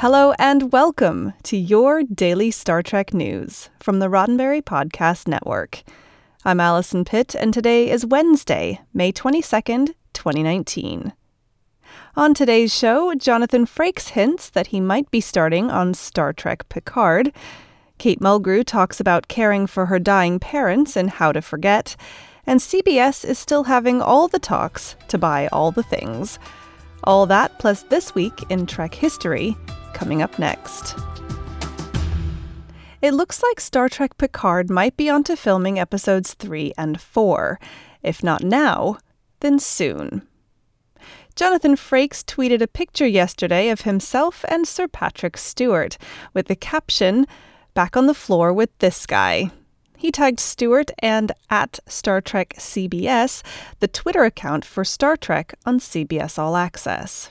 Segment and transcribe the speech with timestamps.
[0.00, 5.82] Hello and welcome to your daily Star Trek news from the Roddenberry Podcast Network.
[6.44, 11.12] I'm Allison Pitt, and today is Wednesday, May 22nd, 2019.
[12.14, 17.32] On today's show, Jonathan Frakes hints that he might be starting on Star Trek Picard.
[17.98, 21.96] Kate Mulgrew talks about caring for her dying parents and how to forget.
[22.46, 26.38] And CBS is still having all the talks to buy all the things.
[27.02, 29.56] All that plus this week in Trek history
[29.94, 30.96] coming up next.
[33.00, 37.60] It looks like Star Trek Picard might be onto filming episodes 3 and 4.
[38.02, 38.98] If not now,
[39.40, 40.22] then soon.
[41.36, 45.96] Jonathan Frakes tweeted a picture yesterday of himself and Sir Patrick Stewart
[46.34, 47.26] with the caption,
[47.74, 49.52] Back on the floor with this guy.
[49.96, 53.44] He tagged Stewart and at Star Trek CBS,
[53.78, 57.30] the Twitter account for Star Trek on CBS All Access.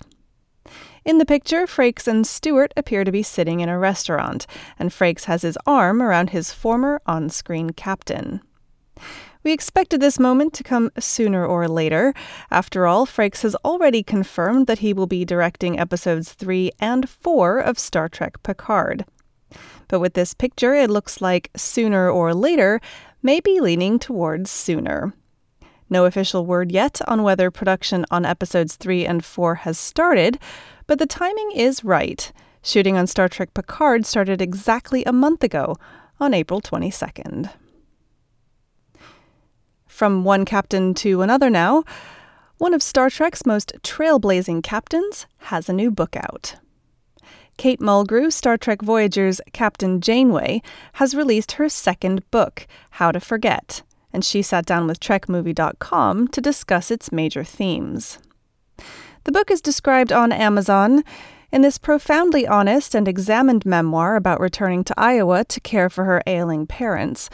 [1.07, 4.45] In the picture, Frakes and Stewart appear to be sitting in a restaurant,
[4.77, 8.41] and Frakes has his arm around his former on screen captain.
[9.41, 12.13] We expected this moment to come sooner or later.
[12.51, 17.59] After all, Frakes has already confirmed that he will be directing episodes 3 and 4
[17.59, 19.05] of Star Trek Picard.
[19.87, 22.81] But with this picture, it looks like sooner or later
[23.23, 25.13] may be leaning towards sooner.
[25.89, 30.39] No official word yet on whether production on episodes 3 and 4 has started,
[30.85, 32.31] but the timing is right.
[32.61, 35.77] Shooting on Star Trek Picard started exactly a month ago,
[36.19, 37.51] on April 22nd.
[39.87, 41.83] From one captain to another now,
[42.57, 46.55] one of Star Trek's most trailblazing captains has a new book out.
[47.57, 50.61] Kate Mulgrew, Star Trek Voyager's Captain Janeway,
[50.93, 53.81] has released her second book, How to Forget,
[54.11, 58.19] and she sat down with TrekMovie.com to discuss its major themes.
[59.23, 61.03] The book is described on Amazon
[61.51, 66.21] in this profoundly honest and examined memoir about returning to Iowa to care for her
[66.27, 67.29] ailing parents.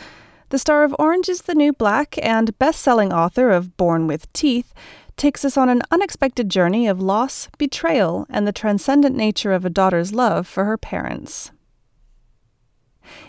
[0.50, 4.32] The star of Orange is the New Black and best selling author of Born with
[4.34, 4.74] Teeth
[5.18, 9.70] takes us on an unexpected journey of loss, betrayal, and the transcendent nature of a
[9.70, 11.52] daughter's love for her parents.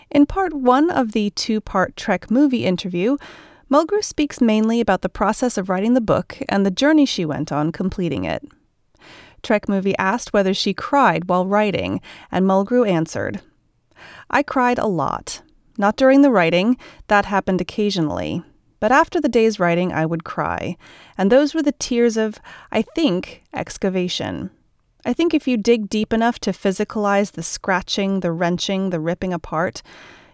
[0.09, 3.17] In part one of the two part Trek movie interview,
[3.69, 7.51] Mulgrew speaks mainly about the process of writing the book and the journey she went
[7.51, 8.43] on completing it.
[9.41, 12.01] Trek Movie asked whether she cried while writing,
[12.31, 13.41] and Mulgrew answered,
[14.29, 15.41] I cried a lot.
[15.77, 18.43] Not during the writing, that happened occasionally.
[18.79, 20.77] But after the day's writing, I would cry.
[21.17, 22.39] And those were the tears of,
[22.71, 24.51] I think, excavation.
[25.05, 29.31] I think if you dig deep enough to physicalize the scratching, the wrenching, the ripping
[29.31, 29.81] apart,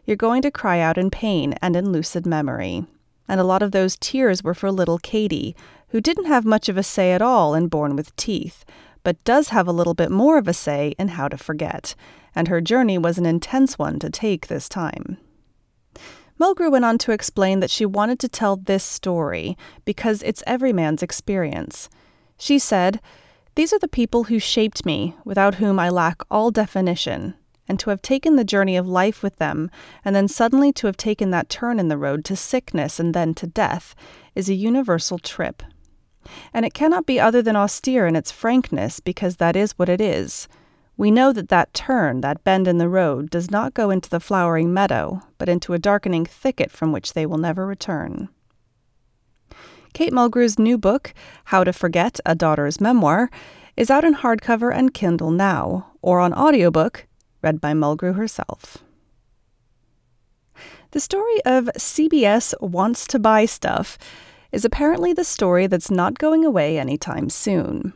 [0.05, 2.85] you're going to cry out in pain and in lucid memory
[3.31, 5.55] and a lot of those tears were for little Katie,
[5.91, 8.65] who didn't have much of a say at all in Born with Teeth,
[9.03, 11.95] but does have a little bit more of a say in How to Forget,
[12.35, 15.17] and her journey was an intense one to take this time.
[16.37, 20.73] Mulgrew went on to explain that she wanted to tell this story because it's every
[20.73, 21.87] man's experience.
[22.37, 22.99] She said,
[23.55, 27.35] These are the people who shaped me, without whom I lack all definition,
[27.67, 29.69] and to have taken the journey of life with them,
[30.05, 33.33] and then suddenly to have taken that turn in the road to sickness and then
[33.35, 33.93] to death,
[34.35, 35.63] is a universal trip.
[36.53, 39.99] And it cannot be other than austere in its frankness, because that is what it
[39.99, 40.47] is.
[40.95, 44.19] We know that that turn, that bend in the road, does not go into the
[44.19, 48.29] flowering meadow, but into a darkening thicket from which they will never return.
[49.93, 51.13] Kate Mulgrew's new book,
[51.45, 53.29] How to Forget A Daughter's Memoir,
[53.75, 57.07] is out in hardcover and Kindle now, or on audiobook
[57.41, 58.77] read by Mulgrew herself.
[60.91, 63.97] The story of CBS Wants to Buy Stuff
[64.51, 67.93] is apparently the story that's not going away anytime soon.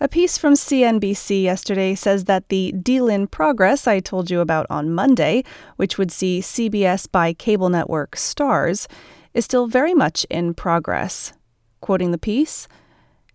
[0.00, 4.66] A piece from CNBC yesterday says that the deal in progress I told you about
[4.70, 5.42] on Monday,
[5.76, 8.86] which would see CBS buy cable network Starz,
[9.34, 11.32] is still very much in progress.
[11.80, 12.68] Quoting the piece,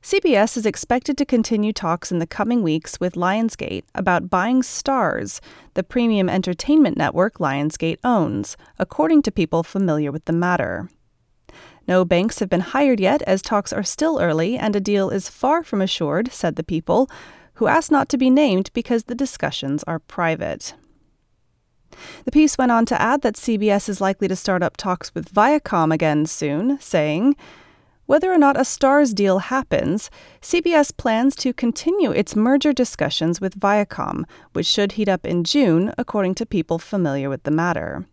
[0.04, 5.40] CBS is expected to continue talks in the coming weeks with Lionsgate about buying Starz,
[5.76, 10.90] the premium entertainment network Lionsgate owns, according to people familiar with the matter.
[11.88, 15.30] No banks have been hired yet, as talks are still early and a deal is
[15.30, 17.10] far from assured, said the people,
[17.56, 20.74] who asked not to be named because the discussions are private.
[22.26, 25.34] The piece went on to add that CBS is likely to start up talks with
[25.34, 27.36] Viacom again soon, saying,
[28.06, 30.12] whether or not a Starz deal happens,
[30.42, 35.94] CBS plans to continue its merger discussions with Viacom, which should heat up in June,
[35.98, 38.06] according to people familiar with the matter.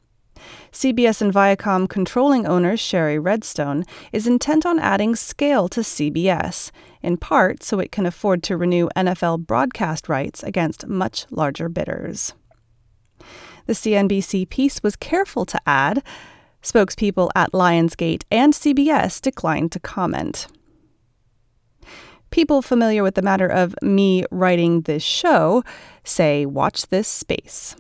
[0.73, 6.71] CBS and Viacom controlling owner Shari Redstone is intent on adding scale to CBS,
[7.03, 12.33] in part so it can afford to renew NFL broadcast rights against much larger bidders.
[13.67, 16.03] The CNBC piece was careful to add
[16.63, 20.47] spokespeople at Lionsgate and CBS declined to comment.
[22.31, 25.65] People familiar with the matter of me writing this show
[26.05, 27.75] say, watch this space.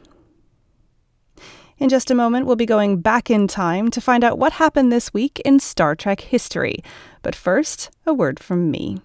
[1.78, 4.92] In just a moment, we'll be going back in time to find out what happened
[4.92, 6.82] this week in Star Trek history.
[7.22, 9.00] But first, a word from me.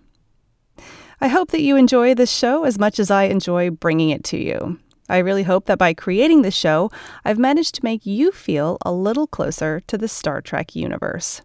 [1.21, 4.37] I hope that you enjoy this show as much as I enjoy bringing it to
[4.37, 4.79] you.
[5.07, 6.91] I really hope that by creating this show,
[7.23, 11.41] I've managed to make you feel a little closer to the Star Trek universe.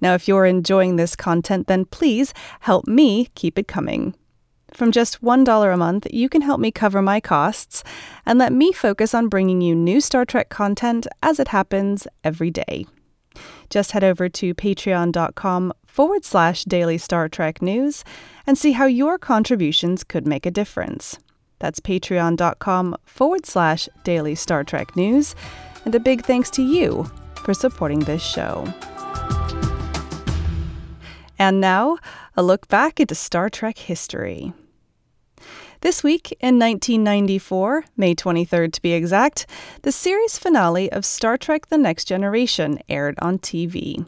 [0.00, 4.14] Now, if you're enjoying this content, then please help me keep it coming.
[4.72, 7.84] From just $1 a month, you can help me cover my costs
[8.26, 12.50] and let me focus on bringing you new Star Trek content as it happens every
[12.50, 12.86] day.
[13.70, 18.04] Just head over to patreon.com forward slash daily Star Trek news
[18.46, 21.18] and see how your contributions could make a difference.
[21.64, 25.34] That's patreon.com forward slash daily Star Trek news.
[25.86, 28.70] And a big thanks to you for supporting this show.
[31.38, 31.96] And now,
[32.36, 34.52] a look back into Star Trek history.
[35.80, 39.46] This week, in 1994, May 23rd to be exact,
[39.80, 44.06] the series finale of Star Trek The Next Generation aired on TV.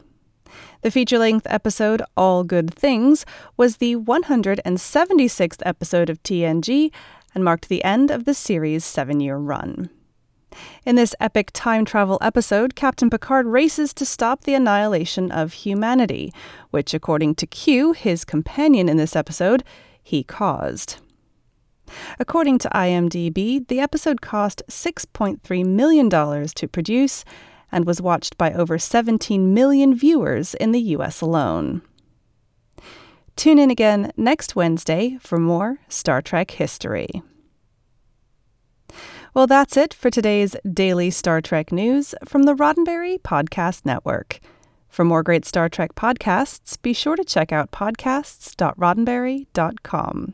[0.83, 3.25] The feature length episode All Good Things
[3.57, 6.91] was the 176th episode of TNG
[7.37, 9.91] and marked the end of the series' seven year run.
[10.87, 16.33] In this epic time travel episode, Captain Picard races to stop the annihilation of humanity,
[16.71, 19.63] which, according to Q, his companion in this episode,
[20.01, 20.95] he caused.
[22.17, 27.23] According to IMDb, the episode cost $6.3 million to produce
[27.71, 31.83] and was watched by over 17 million viewers in the US alone.
[33.37, 37.21] Tune in again next Wednesday for more Star Trek history.
[39.35, 44.39] Well, that's it for today's daily Star Trek news from the Roddenberry Podcast Network.
[44.89, 50.33] For more great Star Trek podcasts, be sure to check out podcasts.roddenberry.com.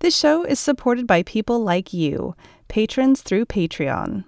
[0.00, 2.34] This show is supported by people like you,
[2.66, 4.24] patrons through Patreon.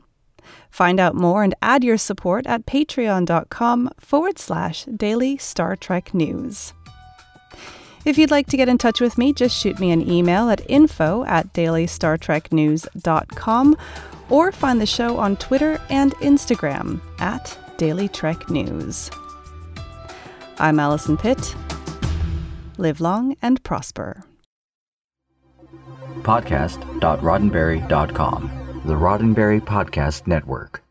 [0.71, 6.73] Find out more and add your support at patreon.com forward slash daily Star Trek news.
[8.05, 10.61] If you'd like to get in touch with me, just shoot me an email at
[10.71, 13.77] info at dailystartreknews.com
[14.31, 19.11] or find the show on Twitter and Instagram at Daily Trek News.
[20.59, 21.55] I'm Allison Pitt.
[22.79, 24.25] Live long and prosper
[26.23, 30.83] podcast.roddenberry.com, the Roddenberry Podcast Network.